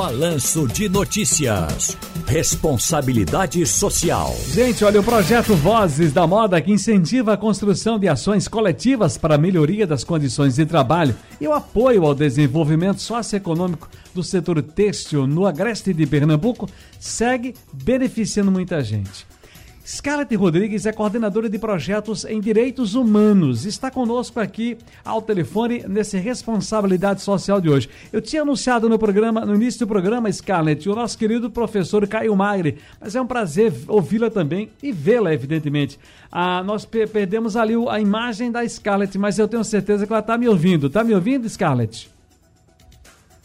Balanço 0.00 0.66
de 0.66 0.88
Notícias. 0.88 1.94
Responsabilidade 2.26 3.66
social. 3.66 4.34
Gente, 4.46 4.82
olha, 4.82 4.98
o 4.98 5.04
projeto 5.04 5.54
Vozes 5.54 6.10
da 6.10 6.26
Moda 6.26 6.58
que 6.58 6.72
incentiva 6.72 7.34
a 7.34 7.36
construção 7.36 7.98
de 7.98 8.08
ações 8.08 8.48
coletivas 8.48 9.18
para 9.18 9.34
a 9.34 9.38
melhoria 9.38 9.86
das 9.86 10.02
condições 10.02 10.56
de 10.56 10.64
trabalho 10.64 11.14
e 11.38 11.46
o 11.46 11.52
apoio 11.52 12.06
ao 12.06 12.14
desenvolvimento 12.14 13.02
socioeconômico 13.02 13.90
do 14.14 14.22
setor 14.22 14.62
têxtil 14.62 15.26
no 15.26 15.44
agreste 15.44 15.92
de 15.92 16.06
Pernambuco 16.06 16.66
segue 16.98 17.54
beneficiando 17.70 18.50
muita 18.50 18.82
gente. 18.82 19.26
Scarlett 19.90 20.32
Rodrigues 20.36 20.86
é 20.86 20.92
coordenadora 20.92 21.50
de 21.50 21.58
projetos 21.58 22.24
em 22.24 22.40
direitos 22.40 22.94
humanos. 22.94 23.66
Está 23.66 23.90
conosco 23.90 24.38
aqui 24.38 24.78
ao 25.04 25.20
telefone 25.20 25.84
nesse 25.88 26.16
responsabilidade 26.16 27.22
social 27.22 27.60
de 27.60 27.68
hoje. 27.68 27.88
Eu 28.12 28.20
tinha 28.20 28.42
anunciado 28.42 28.88
no 28.88 29.00
programa, 29.00 29.44
no 29.44 29.56
início 29.56 29.80
do 29.80 29.88
programa, 29.88 30.30
Scarlett, 30.30 30.88
o 30.88 30.94
nosso 30.94 31.18
querido 31.18 31.50
professor 31.50 32.06
Caio 32.06 32.36
Magre, 32.36 32.78
mas 33.00 33.16
é 33.16 33.20
um 33.20 33.26
prazer 33.26 33.74
ouvi-la 33.88 34.30
também 34.30 34.70
e 34.80 34.92
vê-la, 34.92 35.34
evidentemente. 35.34 35.98
Ah, 36.30 36.62
nós 36.62 36.84
perdemos 36.84 37.56
ali 37.56 37.74
a 37.88 37.98
imagem 37.98 38.52
da 38.52 38.66
Scarlett, 38.68 39.18
mas 39.18 39.40
eu 39.40 39.48
tenho 39.48 39.64
certeza 39.64 40.06
que 40.06 40.12
ela 40.12 40.20
está 40.20 40.38
me 40.38 40.46
ouvindo. 40.46 40.86
Está 40.86 41.02
me 41.02 41.12
ouvindo, 41.12 41.48
Scarlett? 41.48 42.19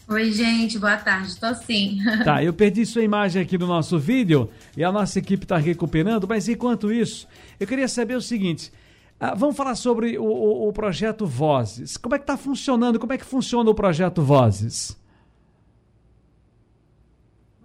Oi, 0.08 0.30
gente, 0.30 0.78
boa 0.78 0.96
tarde. 0.96 1.30
Estou 1.30 1.52
sim. 1.52 1.98
Tá, 2.24 2.42
eu 2.42 2.52
perdi 2.52 2.86
sua 2.86 3.02
imagem 3.02 3.42
aqui 3.42 3.58
no 3.58 3.66
nosso 3.66 3.98
vídeo 3.98 4.48
e 4.76 4.84
a 4.84 4.92
nossa 4.92 5.18
equipe 5.18 5.44
está 5.44 5.56
recuperando, 5.56 6.28
mas 6.28 6.48
enquanto 6.48 6.92
isso, 6.92 7.26
eu 7.58 7.66
queria 7.66 7.88
saber 7.88 8.14
o 8.14 8.22
seguinte. 8.22 8.72
Ah, 9.18 9.34
vamos 9.34 9.56
falar 9.56 9.74
sobre 9.74 10.16
o, 10.16 10.24
o, 10.24 10.68
o, 10.68 10.72
projeto 10.72 11.26
Vozes. 11.26 11.96
Como 11.96 12.14
é 12.14 12.18
que 12.18 12.22
está 12.22 12.36
funcionando? 12.36 13.00
Como 13.00 13.12
é 13.12 13.18
que 13.18 13.24
funciona 13.24 13.68
o 13.68 13.74
projeto 13.74 14.22
Vozes? 14.22 14.96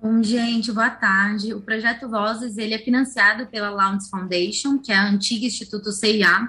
Bom, 0.02 0.24
gente, 0.24 0.72
boa 0.72 0.90
tarde. 0.90 1.54
O 1.54 1.62
projeto 1.62 2.10
Vozes 2.10 2.58
ele 2.58 2.74
é 2.74 2.80
financiado 2.80 3.46
pela 3.46 3.70
Lounge 3.70 4.10
Foundation, 4.10 4.80
que 4.80 4.92
é 4.92 4.96
a 4.96 5.08
antiga 5.08 5.46
Instituto 5.46 5.92
CIA, 5.92 6.48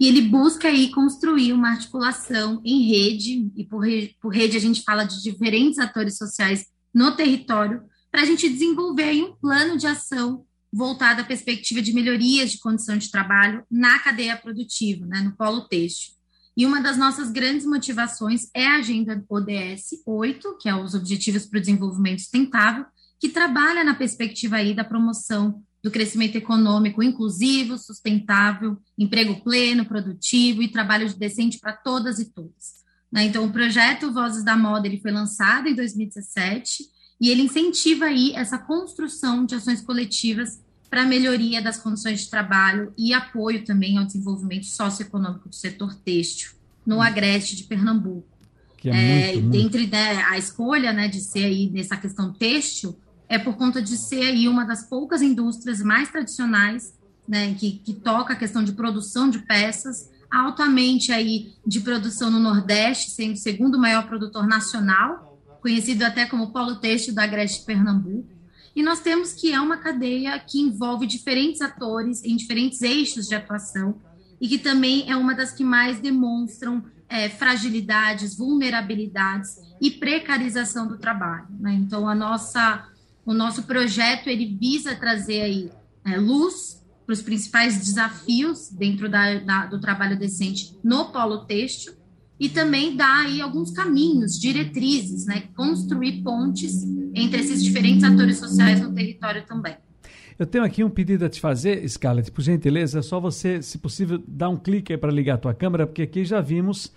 e 0.00 0.08
ele 0.08 0.22
busca 0.22 0.68
aí 0.68 0.90
construir 0.90 1.52
uma 1.52 1.72
articulação 1.72 2.62
em 2.64 2.88
rede, 2.88 3.52
e 3.54 3.66
por, 3.66 3.80
rede, 3.80 4.16
por 4.18 4.34
rede 4.34 4.56
a 4.56 4.60
gente 4.60 4.82
fala 4.82 5.04
de 5.04 5.22
diferentes 5.22 5.78
atores 5.78 6.16
sociais 6.16 6.64
no 6.92 7.14
território, 7.14 7.82
para 8.10 8.22
a 8.22 8.24
gente 8.24 8.48
desenvolver 8.48 9.22
um 9.22 9.36
plano 9.36 9.76
de 9.76 9.86
ação 9.86 10.46
voltado 10.72 11.20
à 11.20 11.24
perspectiva 11.24 11.82
de 11.82 11.92
melhorias 11.92 12.52
de 12.52 12.58
condição 12.58 12.96
de 12.96 13.10
trabalho 13.10 13.62
na 13.70 13.98
cadeia 13.98 14.36
produtiva, 14.38 15.04
né, 15.04 15.20
no 15.20 15.36
polo 15.36 15.68
têxtil. 15.68 16.14
E 16.56 16.64
uma 16.64 16.80
das 16.80 16.96
nossas 16.96 17.30
grandes 17.30 17.66
motivações 17.66 18.48
é 18.54 18.66
a 18.66 18.76
Agenda 18.76 19.22
ODS 19.28 20.02
8, 20.06 20.56
que 20.58 20.68
é 20.68 20.74
os 20.74 20.94
Objetivos 20.94 21.44
para 21.44 21.58
o 21.58 21.60
Desenvolvimento 21.60 22.20
Sustentável, 22.20 22.86
que 23.20 23.28
trabalha 23.28 23.84
na 23.84 23.94
perspectiva 23.94 24.56
aí 24.56 24.74
da 24.74 24.82
promoção 24.82 25.62
do 25.82 25.90
crescimento 25.90 26.36
econômico 26.36 27.02
inclusivo, 27.02 27.78
sustentável, 27.78 28.76
emprego 28.98 29.42
pleno, 29.42 29.84
produtivo 29.84 30.62
e 30.62 30.68
trabalho 30.68 31.12
decente 31.16 31.58
para 31.58 31.72
todas 31.72 32.18
e 32.18 32.26
todos. 32.26 32.80
Né? 33.10 33.24
Então, 33.24 33.44
o 33.44 33.52
projeto 33.52 34.12
Vozes 34.12 34.44
da 34.44 34.56
Moda 34.56 34.86
ele 34.86 35.00
foi 35.00 35.10
lançado 35.10 35.68
em 35.68 35.74
2017 35.74 36.84
e 37.20 37.28
ele 37.28 37.42
incentiva 37.42 38.06
aí 38.06 38.32
essa 38.34 38.58
construção 38.58 39.44
de 39.44 39.54
ações 39.54 39.80
coletivas 39.80 40.60
para 40.88 41.02
a 41.02 41.06
melhoria 41.06 41.62
das 41.62 41.78
condições 41.78 42.20
de 42.20 42.30
trabalho 42.30 42.92
e 42.98 43.12
apoio 43.12 43.64
também 43.64 43.96
ao 43.96 44.04
desenvolvimento 44.04 44.66
socioeconômico 44.66 45.48
do 45.48 45.54
setor 45.54 45.94
têxtil 45.94 46.52
no 46.84 46.96
hum. 46.96 47.02
agreste 47.02 47.56
de 47.56 47.64
Pernambuco. 47.64 48.28
Que 48.76 48.88
é, 48.88 49.34
é 49.34 49.36
muito, 49.36 49.56
Entre 49.56 49.86
né, 49.86 50.22
a 50.24 50.38
escolha 50.38 50.92
né, 50.92 51.06
de 51.06 51.20
ser 51.20 51.44
aí 51.44 51.70
nessa 51.70 51.96
questão 51.96 52.32
têxtil, 52.32 52.98
é 53.30 53.38
por 53.38 53.56
conta 53.56 53.80
de 53.80 53.96
ser 53.96 54.22
aí 54.22 54.48
uma 54.48 54.64
das 54.64 54.88
poucas 54.88 55.22
indústrias 55.22 55.80
mais 55.80 56.10
tradicionais, 56.10 56.92
né, 57.28 57.54
que, 57.54 57.78
que 57.78 57.94
toca 57.94 58.32
a 58.32 58.36
questão 58.36 58.64
de 58.64 58.72
produção 58.72 59.30
de 59.30 59.38
peças, 59.38 60.10
altamente 60.28 61.12
aí 61.12 61.52
de 61.64 61.78
produção 61.78 62.28
no 62.28 62.40
Nordeste, 62.40 63.12
sendo 63.12 63.34
o 63.34 63.36
segundo 63.36 63.78
maior 63.78 64.08
produtor 64.08 64.48
nacional, 64.48 65.40
conhecido 65.62 66.02
até 66.02 66.26
como 66.26 66.52
polo 66.52 66.80
têxtil 66.80 67.14
da 67.14 67.22
Agreste 67.22 67.64
Pernambuco. 67.64 68.28
E 68.74 68.82
nós 68.82 68.98
temos 68.98 69.32
que 69.32 69.52
é 69.52 69.60
uma 69.60 69.76
cadeia 69.76 70.36
que 70.40 70.58
envolve 70.58 71.06
diferentes 71.06 71.60
atores 71.60 72.24
em 72.24 72.34
diferentes 72.34 72.82
eixos 72.82 73.26
de 73.26 73.36
atuação 73.36 74.00
e 74.40 74.48
que 74.48 74.58
também 74.58 75.08
é 75.08 75.14
uma 75.14 75.36
das 75.36 75.52
que 75.52 75.62
mais 75.62 76.00
demonstram 76.00 76.84
é, 77.08 77.28
fragilidades, 77.28 78.36
vulnerabilidades 78.36 79.56
e 79.80 79.88
precarização 79.88 80.88
do 80.88 80.98
trabalho. 80.98 81.46
Né? 81.60 81.74
Então, 81.74 82.08
a 82.08 82.14
nossa 82.14 82.90
o 83.24 83.34
nosso 83.34 83.64
projeto 83.64 84.28
ele 84.28 84.56
visa 84.58 84.94
trazer 84.94 85.42
aí 85.42 85.70
é, 86.04 86.16
luz 86.16 86.80
para 87.04 87.12
os 87.12 87.22
principais 87.22 87.78
desafios 87.78 88.70
dentro 88.70 89.08
da, 89.08 89.38
da, 89.40 89.66
do 89.66 89.80
trabalho 89.80 90.18
decente 90.18 90.76
no 90.82 91.06
polo 91.06 91.44
têxtil 91.44 91.94
e 92.38 92.48
também 92.48 92.96
dar 92.96 93.26
aí 93.26 93.40
alguns 93.40 93.70
caminhos, 93.70 94.38
diretrizes, 94.38 95.26
né, 95.26 95.44
construir 95.54 96.22
pontes 96.22 96.84
entre 97.14 97.40
esses 97.40 97.62
diferentes 97.62 98.02
atores 98.02 98.38
sociais 98.38 98.80
no 98.80 98.94
território 98.94 99.44
também. 99.46 99.76
Eu 100.38 100.46
tenho 100.46 100.64
aqui 100.64 100.82
um 100.82 100.88
pedido 100.88 101.26
a 101.26 101.28
te 101.28 101.38
fazer, 101.38 101.86
Scarlett, 101.86 102.30
por 102.30 102.40
gentileza, 102.40 103.00
é 103.00 103.02
só 103.02 103.20
você, 103.20 103.60
se 103.60 103.76
possível, 103.76 104.22
dar 104.26 104.48
um 104.48 104.56
clique 104.56 104.90
aí 104.90 104.98
para 104.98 105.12
ligar 105.12 105.34
a 105.34 105.38
tua 105.38 105.52
câmera, 105.52 105.86
porque 105.86 106.00
aqui 106.00 106.24
já 106.24 106.40
vimos 106.40 106.90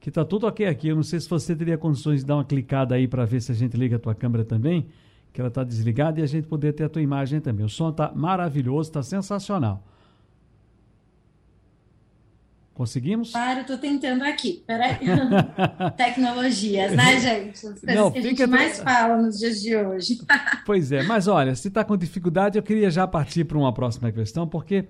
que 0.00 0.10
está 0.10 0.22
tudo 0.22 0.46
ok 0.46 0.66
aqui. 0.66 0.88
Eu 0.88 0.96
não 0.96 1.02
sei 1.02 1.18
se 1.18 1.28
você 1.28 1.56
teria 1.56 1.78
condições 1.78 2.20
de 2.20 2.26
dar 2.26 2.36
uma 2.36 2.44
clicada 2.44 2.94
aí 2.94 3.08
para 3.08 3.24
ver 3.24 3.40
se 3.40 3.52
a 3.52 3.54
gente 3.54 3.76
liga 3.76 3.96
a 3.96 3.98
tua 3.98 4.14
câmera 4.14 4.44
também 4.44 4.86
que 5.32 5.40
ela 5.40 5.48
está 5.48 5.62
desligada 5.62 6.20
e 6.20 6.22
a 6.22 6.26
gente 6.26 6.46
poder 6.46 6.72
ter 6.72 6.84
a 6.84 6.88
tua 6.88 7.02
imagem 7.02 7.40
também. 7.40 7.64
O 7.64 7.68
som 7.68 7.90
está 7.90 8.12
maravilhoso, 8.14 8.90
está 8.90 9.02
sensacional. 9.02 9.84
Conseguimos? 12.80 13.32
Claro, 13.32 13.60
estou 13.60 13.76
tentando 13.76 14.24
aqui. 14.24 14.64
Peraí. 14.66 14.96
Tecnologias, 15.98 16.92
né, 16.92 17.20
gente? 17.20 17.50
As 17.50 17.60
coisas 17.60 17.82
Não, 17.82 18.10
que 18.10 18.18
a 18.18 18.22
gente 18.22 18.46
mais 18.46 18.78
fala 18.80 19.18
nos 19.18 19.38
dias 19.38 19.60
de 19.60 19.76
hoje. 19.76 20.18
pois 20.64 20.90
é, 20.90 21.02
mas 21.02 21.28
olha, 21.28 21.54
se 21.54 21.68
está 21.68 21.84
com 21.84 21.94
dificuldade, 21.94 22.58
eu 22.58 22.62
queria 22.62 22.90
já 22.90 23.06
partir 23.06 23.44
para 23.44 23.58
uma 23.58 23.72
próxima 23.74 24.10
questão, 24.10 24.48
porque 24.48 24.86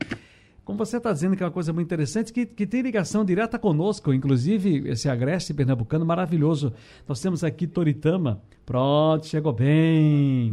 como 0.64 0.78
você 0.78 0.98
está 0.98 1.12
dizendo, 1.12 1.36
que 1.36 1.42
é 1.42 1.46
uma 1.46 1.52
coisa 1.52 1.72
muito 1.72 1.86
interessante, 1.86 2.32
que, 2.32 2.46
que 2.46 2.66
tem 2.66 2.82
ligação 2.82 3.24
direta 3.24 3.58
conosco, 3.58 4.12
inclusive 4.12 4.88
esse 4.88 5.08
agreste 5.08 5.54
pernambucano 5.54 6.04
maravilhoso. 6.04 6.72
Nós 7.08 7.20
temos 7.20 7.42
aqui 7.42 7.66
Toritama. 7.66 8.40
Pronto, 8.64 9.26
chegou 9.26 9.52
bem. 9.52 10.52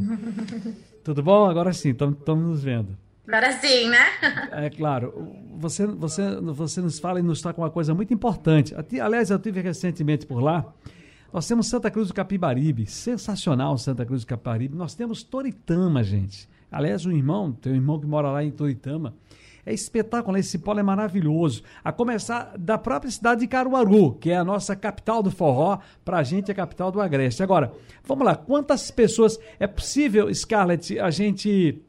Tudo 1.03 1.21
bom? 1.21 1.45
Agora 1.45 1.71
sim, 1.73 1.91
estamos 1.91 2.17
nos 2.25 2.63
vendo. 2.63 2.97
Agora 3.27 3.51
sim, 3.59 3.89
né? 3.89 4.05
É 4.53 4.69
claro. 4.69 5.35
Você, 5.57 5.85
você, 5.85 6.35
você 6.37 6.81
nos 6.81 6.97
fala 6.97 7.19
e 7.19 7.23
nos 7.23 7.41
toca 7.41 7.59
uma 7.59 7.69
coisa 7.69 7.93
muito 7.93 8.13
importante. 8.13 8.73
Aliás, 9.01 9.29
eu 9.29 9.37
tive 9.37 9.61
recentemente 9.61 10.25
por 10.25 10.39
lá. 10.41 10.65
Nós 11.31 11.45
temos 11.45 11.67
Santa 11.67 11.91
Cruz 11.91 12.07
do 12.07 12.13
Capibaribe, 12.13 12.85
sensacional 12.87 13.77
Santa 13.77 14.05
Cruz 14.05 14.23
do 14.23 14.27
Capibaribe. 14.27 14.75
Nós 14.75 14.95
temos 14.95 15.23
Toritama, 15.23 16.01
gente. 16.03 16.49
Aliás, 16.71 17.05
o 17.05 17.11
irmão, 17.11 17.51
tem 17.51 17.73
um 17.73 17.75
irmão 17.75 17.99
que 17.99 18.07
mora 18.07 18.31
lá 18.31 18.43
em 18.43 18.51
Toritama 18.51 19.13
é 19.67 19.73
espetacular, 19.73 20.39
esse 20.39 20.57
polo 20.57 20.79
é 20.79 20.83
maravilhoso. 20.83 21.61
A 21.83 21.91
começar 21.91 22.53
da 22.57 22.77
própria 22.77 23.11
cidade 23.11 23.41
de 23.41 23.47
Caruaru, 23.47 24.13
que 24.13 24.31
é 24.31 24.37
a 24.37 24.43
nossa 24.43 24.77
capital 24.77 25.21
do 25.21 25.29
forró, 25.29 25.79
para 26.05 26.19
a 26.19 26.23
gente 26.23 26.49
é 26.49 26.53
a 26.53 26.55
capital 26.55 26.89
do 26.89 27.01
Agreste. 27.01 27.43
Agora, 27.43 27.73
vamos 28.05 28.25
lá, 28.25 28.33
quantas 28.33 28.89
pessoas 28.89 29.37
é 29.59 29.67
possível, 29.67 30.33
Scarlett, 30.33 30.97
a 30.97 31.11
gente 31.11 31.83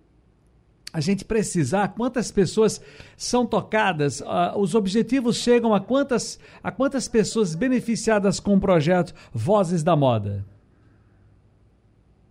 a 0.92 1.00
gente 1.00 1.24
precisar, 1.24 1.88
quantas 1.88 2.32
pessoas 2.32 2.80
são 3.16 3.46
tocadas, 3.46 4.20
uh, 4.22 4.56
os 4.56 4.74
objetivos 4.74 5.36
chegam 5.36 5.72
a 5.74 5.80
quantas, 5.80 6.40
a 6.64 6.72
quantas 6.72 7.06
pessoas 7.06 7.54
beneficiadas 7.54 8.40
com 8.40 8.56
o 8.56 8.60
projeto 8.60 9.14
Vozes 9.32 9.82
da 9.84 9.94
Moda? 9.94 10.44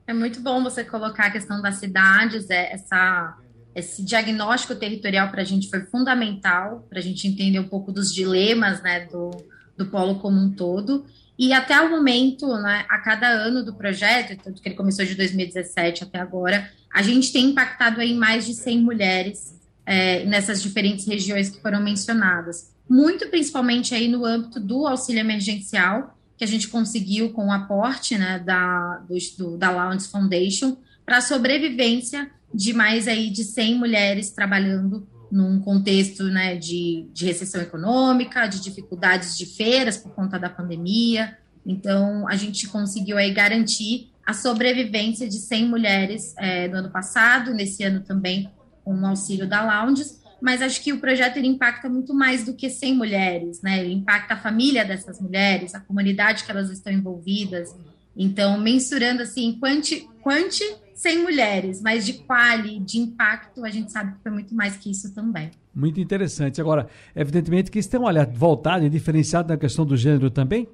É 0.08 0.14
muito 0.14 0.42
bom 0.42 0.64
você 0.64 0.84
colocar 0.84 1.28
a 1.28 1.32
questão 1.32 1.62
das 1.62 1.76
cidades, 1.76 2.50
é, 2.50 2.74
essa 2.74 3.38
esse 3.78 4.04
diagnóstico 4.04 4.74
territorial 4.74 5.30
para 5.30 5.44
a 5.44 5.46
gente 5.46 5.70
foi 5.70 5.82
fundamental, 5.82 6.88
para 6.90 6.98
a 6.98 7.02
gente 7.02 7.28
entender 7.28 7.60
um 7.60 7.68
pouco 7.68 7.92
dos 7.92 8.12
dilemas 8.12 8.82
né, 8.82 9.06
do, 9.06 9.30
do 9.78 9.86
polo 9.86 10.16
como 10.16 10.40
um 10.40 10.52
todo. 10.52 11.06
E 11.38 11.54
até 11.54 11.80
o 11.80 11.92
momento, 11.92 12.48
né, 12.58 12.86
a 12.90 12.98
cada 12.98 13.28
ano 13.30 13.64
do 13.64 13.76
projeto, 13.76 14.36
tanto 14.44 14.64
que 14.64 14.68
ele 14.68 14.76
começou 14.76 15.06
de 15.06 15.14
2017 15.14 16.04
até 16.04 16.18
agora, 16.18 16.72
a 16.92 17.04
gente 17.04 17.32
tem 17.32 17.52
impactado 17.52 18.02
aí 18.02 18.16
mais 18.16 18.48
de 18.48 18.56
100 18.56 18.82
mulheres 18.82 19.56
é, 19.86 20.26
nessas 20.26 20.60
diferentes 20.60 21.06
regiões 21.06 21.52
que 21.52 21.62
foram 21.62 21.80
mencionadas. 21.80 22.74
Muito 22.90 23.28
principalmente 23.28 23.94
aí 23.94 24.08
no 24.08 24.26
âmbito 24.26 24.60
do 24.60 24.88
auxílio 24.88 25.20
emergencial, 25.20 26.18
que 26.36 26.44
a 26.44 26.48
gente 26.48 26.68
conseguiu 26.68 27.30
com 27.30 27.48
o 27.48 27.52
aporte 27.52 28.18
né, 28.18 28.40
da, 28.40 29.04
do, 29.38 29.58
da 29.58 29.70
Lounge 29.70 30.08
Foundation 30.08 30.78
para 31.06 31.18
a 31.18 31.22
sobrevivência 31.22 32.32
de 32.54 32.74
mais 32.74 33.08
aí 33.08 33.30
de 33.30 33.44
100 33.44 33.76
mulheres 33.76 34.32
trabalhando 34.32 35.08
num 35.32 35.60
contexto 35.60 36.24
né, 36.24 36.56
de, 36.56 37.08
de 37.14 37.26
recessão 37.26 37.62
econômica, 37.62 38.48
de 38.48 38.62
dificuldades 38.62 39.38
de 39.38 39.46
feiras 39.46 39.98
por 39.98 40.12
conta 40.12 40.40
da 40.40 40.50
pandemia. 40.50 41.38
Então, 41.66 42.28
a 42.28 42.36
gente 42.36 42.68
conseguiu 42.68 43.18
aí 43.18 43.32
garantir 43.34 44.10
a 44.26 44.34
sobrevivência 44.34 45.28
de 45.28 45.38
100 45.38 45.68
mulheres 45.68 46.34
é, 46.38 46.68
no 46.68 46.78
ano 46.78 46.90
passado, 46.90 47.54
nesse 47.54 47.84
ano 47.84 48.02
também 48.02 48.50
com 48.84 48.94
o 48.94 49.06
auxílio 49.06 49.48
da 49.48 49.84
Lounges, 49.84 50.22
mas 50.42 50.62
acho 50.62 50.82
que 50.82 50.94
o 50.94 51.00
projeto 51.00 51.38
ele 51.38 51.48
impacta 51.48 51.90
muito 51.90 52.14
mais 52.14 52.46
do 52.46 52.54
que 52.54 52.70
100 52.70 52.96
mulheres, 52.96 53.62
né? 53.62 53.80
Ele 53.80 53.94
impacta 53.94 54.36
a 54.36 54.38
família 54.38 54.86
dessas 54.86 55.20
mulheres, 55.20 55.74
a 55.76 55.80
comunidade 55.80 56.44
que 56.44 56.52
elas 56.52 56.70
estão 56.70 56.94
envolvidas. 56.94 57.76
Então, 58.16 58.58
mensurando 58.58 59.24
assim, 59.24 59.58
quanti, 59.60 60.08
quanti 60.22 60.64
100 60.98 61.22
mulheres, 61.22 61.80
mas 61.80 62.08
de 62.08 62.14
quali, 62.14 62.80
de 62.80 62.98
impacto, 62.98 63.64
a 63.64 63.70
gente 63.70 63.92
sabe 63.92 64.14
que 64.14 64.24
foi 64.24 64.32
muito 64.32 64.56
mais 64.56 64.78
que 64.78 64.90
isso 64.90 65.14
também. 65.14 65.52
Muito 65.74 66.00
interessante. 66.00 66.60
Agora, 66.60 66.90
evidentemente 67.16 67.70
que 67.70 67.78
isso 67.78 67.88
tem 67.88 68.00
um 68.00 68.06
olhar 68.06 68.26
voltado 68.26 68.84
e 68.84 68.90
diferenciado 68.90 69.48
na 69.48 69.58
questão 69.58 69.86
do 69.86 69.96
gênero 69.96 70.32
também? 70.32 70.68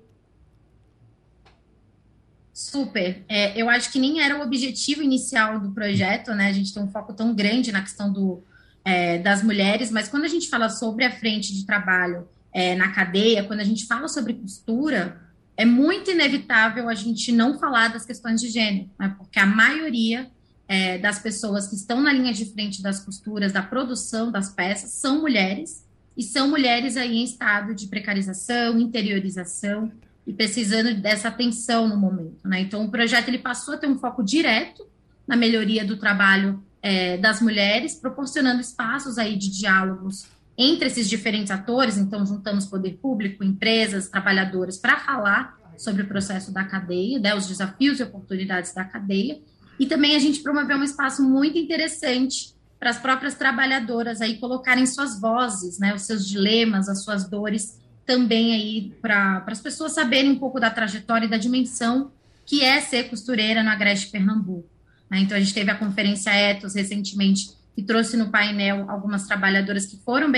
Super. 2.53 3.25
É, 3.27 3.61
eu 3.61 3.69
acho 3.69 3.91
que 3.91 3.99
nem 3.99 4.21
era 4.21 4.39
o 4.39 4.41
objetivo 4.41 5.03
inicial 5.03 5.59
do 5.59 5.71
projeto, 5.71 6.33
né? 6.33 6.47
A 6.47 6.53
gente 6.53 6.73
tem 6.73 6.81
um 6.81 6.87
foco 6.87 7.11
tão 7.11 7.35
grande 7.35 7.69
na 7.73 7.81
questão 7.81 8.09
do, 8.09 8.41
é, 8.85 9.17
das 9.17 9.43
mulheres, 9.43 9.91
mas 9.91 10.07
quando 10.07 10.23
a 10.23 10.29
gente 10.29 10.47
fala 10.47 10.69
sobre 10.69 11.03
a 11.03 11.11
frente 11.11 11.53
de 11.53 11.65
trabalho 11.65 12.29
é, 12.53 12.75
na 12.75 12.93
cadeia, 12.93 13.43
quando 13.43 13.59
a 13.59 13.65
gente 13.65 13.85
fala 13.85 14.07
sobre 14.07 14.35
costura, 14.35 15.21
é 15.55 15.65
muito 15.65 16.11
inevitável 16.11 16.89
a 16.89 16.95
gente 16.95 17.31
não 17.31 17.59
falar 17.59 17.89
das 17.89 18.05
questões 18.05 18.41
de 18.41 18.50
gênero, 18.50 18.89
né? 19.00 19.13
porque 19.17 19.39
a 19.39 19.45
maioria 19.45 20.29
é, 20.67 20.97
das 20.97 21.19
pessoas 21.19 21.67
que 21.67 21.75
estão 21.75 22.01
na 22.01 22.11
linha 22.11 22.33
de 22.33 22.45
frente 22.45 22.81
das 22.81 23.00
costuras, 23.03 23.51
da 23.51 23.61
produção 23.61 24.31
das 24.31 24.50
peças, 24.50 24.91
são 24.94 25.21
mulheres, 25.21 25.83
e 26.15 26.23
são 26.23 26.50
mulheres 26.50 26.95
aí 26.95 27.17
em 27.17 27.23
estado 27.23 27.73
de 27.73 27.88
precarização, 27.88 28.79
interiorização, 28.79 29.91
e 30.25 30.31
precisando 30.31 30.94
dessa 30.95 31.27
atenção 31.27 31.88
no 31.88 31.97
momento. 31.97 32.47
Né? 32.47 32.61
Então, 32.61 32.85
o 32.85 32.89
projeto 32.89 33.27
ele 33.27 33.39
passou 33.39 33.73
a 33.73 33.77
ter 33.77 33.88
um 33.88 33.97
foco 33.97 34.23
direto 34.23 34.88
na 35.27 35.35
melhoria 35.35 35.83
do 35.83 35.97
trabalho 35.97 36.63
é, 36.81 37.17
das 37.17 37.41
mulheres, 37.41 37.95
proporcionando 37.95 38.61
espaços 38.61 39.17
aí 39.17 39.35
de 39.35 39.50
diálogos 39.50 40.25
entre 40.57 40.88
esses 40.88 41.09
diferentes 41.09 41.51
atores, 41.51 41.97
então 41.97 42.25
juntamos 42.25 42.65
poder 42.65 42.97
público, 43.01 43.44
empresas, 43.44 44.07
trabalhadoras, 44.07 44.77
para 44.77 45.00
falar 45.00 45.57
sobre 45.77 46.03
o 46.03 46.07
processo 46.07 46.51
da 46.51 46.63
cadeia, 46.63 47.19
né, 47.19 47.35
os 47.35 47.47
desafios 47.47 48.00
e 48.00 48.03
oportunidades 48.03 48.73
da 48.73 48.83
cadeia, 48.83 49.39
e 49.79 49.85
também 49.85 50.15
a 50.15 50.19
gente 50.19 50.41
promoveu 50.41 50.77
um 50.77 50.83
espaço 50.83 51.23
muito 51.23 51.57
interessante 51.57 52.53
para 52.79 52.91
as 52.91 53.00
próprias 53.00 53.33
trabalhadoras 53.33 54.21
aí 54.21 54.38
colocarem 54.38 54.85
suas 54.85 55.19
vozes, 55.19 55.79
né, 55.79 55.95
os 55.95 56.03
seus 56.03 56.27
dilemas, 56.27 56.88
as 56.88 57.03
suas 57.03 57.27
dores, 57.27 57.79
também 58.05 58.53
aí 58.53 58.94
para 59.01 59.44
as 59.47 59.61
pessoas 59.61 59.94
saberem 59.94 60.31
um 60.31 60.39
pouco 60.39 60.59
da 60.59 60.69
trajetória 60.69 61.25
e 61.25 61.29
da 61.29 61.38
dimensão 61.38 62.11
que 62.45 62.61
é 62.61 62.81
ser 62.81 63.09
costureira 63.09 63.63
no 63.63 63.69
Agreste 63.69 64.11
Pernambuco. 64.11 64.69
Né? 65.09 65.19
Então 65.19 65.38
a 65.38 65.39
gente 65.39 65.53
teve 65.53 65.71
a 65.71 65.75
conferência 65.75 66.31
Etos 66.31 66.75
recentemente 66.75 67.51
que 67.75 67.83
trouxe 67.83 68.15
no 68.15 68.29
painel 68.29 68.89
algumas 68.89 69.25
trabalhadoras 69.25 69.85
que 69.85 69.97
foram 69.97 70.31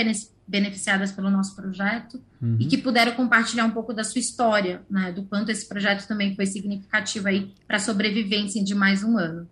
beneficiadas 0.48 1.12
pelo 1.12 1.30
nosso 1.30 1.56
projeto 1.56 2.22
uhum. 2.42 2.58
e 2.60 2.66
que 2.66 2.78
puderam 2.78 3.14
compartilhar 3.14 3.66
um 3.66 3.72
pouco 3.72 3.94
da 3.94 4.04
sua 4.04 4.20
história, 4.20 4.82
né, 4.90 5.12
do 5.12 5.24
quanto 5.24 5.50
esse 5.50 5.68
projeto 5.68 6.08
também 6.08 6.36
foi 6.36 6.46
significativo 6.46 7.28
aí 7.28 7.54
para 7.68 7.78
a 7.78 7.80
sobrevivência 7.80 8.64
de 8.64 8.74
mais 8.74 9.04
um 9.04 9.18
ano. 9.18 9.48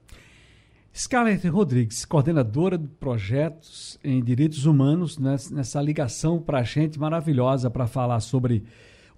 Scarlett 0.96 1.48
Rodrigues, 1.48 2.06
coordenadora 2.06 2.78
de 2.78 2.88
projetos 2.88 3.98
em 4.04 4.24
direitos 4.24 4.68
humanos, 4.68 5.18
nessa 5.18 5.82
ligação 5.82 6.40
para 6.40 6.60
a 6.60 6.64
gente 6.64 7.00
maravilhosa 7.00 7.68
para 7.68 7.88
falar 7.88 8.20
sobre 8.20 8.64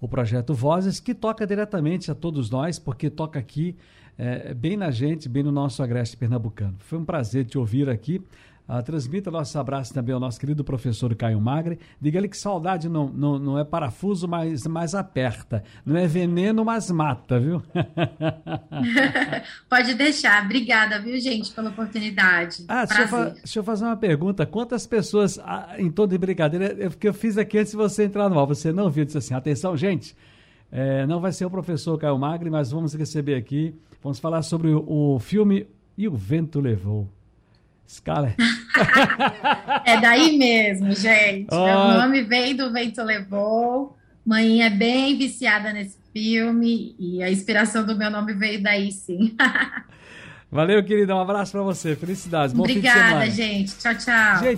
o 0.00 0.08
projeto 0.08 0.54
Vozes, 0.54 1.00
que 1.00 1.14
toca 1.14 1.46
diretamente 1.46 2.10
a 2.10 2.14
todos 2.14 2.48
nós, 2.48 2.78
porque 2.78 3.10
toca 3.10 3.38
aqui 3.38 3.76
é, 4.16 4.54
bem 4.54 4.76
na 4.76 4.90
gente, 4.90 5.28
bem 5.28 5.42
no 5.42 5.52
nosso 5.52 5.82
agreste 5.82 6.16
pernambucano. 6.16 6.76
Foi 6.78 6.98
um 6.98 7.04
prazer 7.04 7.44
te 7.44 7.58
ouvir 7.58 7.88
aqui. 7.90 8.22
Uh, 8.68 8.82
transmita 8.82 9.30
nosso 9.30 9.56
abraço 9.58 9.94
também 9.94 10.12
ao 10.12 10.18
nosso 10.18 10.40
querido 10.40 10.64
professor 10.64 11.14
Caio 11.14 11.40
Magre. 11.40 11.78
Diga-lhe 12.00 12.28
que 12.28 12.36
saudade 12.36 12.88
não, 12.88 13.08
não, 13.08 13.38
não 13.38 13.58
é 13.58 13.64
parafuso, 13.64 14.26
mas, 14.26 14.66
mas 14.66 14.92
aperta. 14.92 15.62
Não 15.84 15.96
é 15.96 16.06
veneno, 16.08 16.64
mas 16.64 16.90
mata, 16.90 17.38
viu? 17.38 17.62
Pode 19.70 19.94
deixar. 19.94 20.44
Obrigada, 20.44 20.98
viu, 21.00 21.18
gente, 21.20 21.52
pela 21.52 21.70
oportunidade. 21.70 22.64
Ah, 22.66 22.84
deixa 22.84 23.02
eu, 23.02 23.30
deixa 23.34 23.58
eu, 23.60 23.64
fazer 23.64 23.84
uma 23.84 23.96
pergunta. 23.96 24.44
Quantas 24.44 24.84
pessoas, 24.84 25.38
ah, 25.38 25.76
em 25.78 25.90
toda 25.90 26.18
brincadeira, 26.18 26.74
eu, 26.78 26.90
que 26.90 27.06
eu 27.06 27.14
fiz 27.14 27.38
aqui 27.38 27.58
antes 27.58 27.70
de 27.70 27.76
você 27.76 28.04
entrar 28.04 28.28
no 28.28 28.38
ar, 28.38 28.46
você 28.46 28.72
não 28.72 28.90
viu? 28.90 29.04
Disse 29.04 29.18
assim: 29.18 29.34
atenção, 29.34 29.76
gente. 29.76 30.16
É, 30.72 31.06
não 31.06 31.20
vai 31.20 31.30
ser 31.30 31.44
o 31.44 31.50
professor 31.50 31.96
Caio 31.96 32.18
Magre, 32.18 32.50
mas 32.50 32.72
vamos 32.72 32.94
receber 32.94 33.36
aqui. 33.36 33.74
Vamos 34.02 34.18
falar 34.18 34.42
sobre 34.42 34.70
o, 34.70 35.14
o 35.14 35.18
filme 35.20 35.68
E 35.96 36.08
o 36.08 36.14
Vento 36.16 36.60
Levou. 36.60 37.08
Scala. 37.86 38.34
é 39.84 40.00
daí 40.00 40.36
mesmo, 40.36 40.92
gente. 40.92 41.48
Oh. 41.52 41.64
Meu 41.64 42.00
nome 42.00 42.22
vem 42.22 42.54
do 42.54 42.72
Vento 42.72 43.02
Levou. 43.02 43.96
Mãe 44.24 44.62
é 44.62 44.70
bem 44.70 45.16
viciada 45.16 45.72
nesse 45.72 45.98
filme 46.12 46.96
e 46.98 47.22
a 47.22 47.30
inspiração 47.30 47.86
do 47.86 47.96
meu 47.96 48.10
nome 48.10 48.32
veio 48.34 48.62
daí, 48.62 48.90
sim. 48.90 49.36
Valeu, 50.50 50.82
querida. 50.84 51.14
Um 51.14 51.20
abraço 51.20 51.52
para 51.52 51.62
você. 51.62 51.94
Felicidades. 51.96 52.54
Bom 52.54 52.62
Obrigada, 52.62 53.28
gente. 53.28 53.76
Tchau, 53.76 53.94
tchau. 53.94 54.38
Gente, 54.38 54.54